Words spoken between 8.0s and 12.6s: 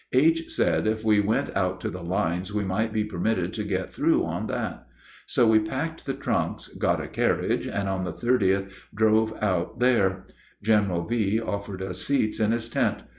the 30th drove out there. General V. offered us seats in